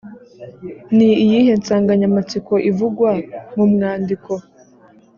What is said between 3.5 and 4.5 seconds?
mu mwandiko?